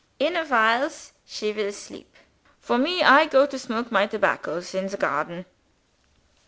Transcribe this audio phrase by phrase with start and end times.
[0.17, 2.15] In a whiles, she will sleep.
[2.59, 5.45] For me, I go to smoke my tobaccos in the garden.